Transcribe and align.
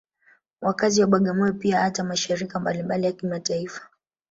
Wakazi 0.61 1.01
wa 1.01 1.07
Bagamoyo 1.07 1.53
pia 1.53 1.79
hata 1.79 2.03
mashirika 2.03 2.59
mbalimbali 2.59 3.05
ya 3.05 3.11
kimataifa 3.11 3.89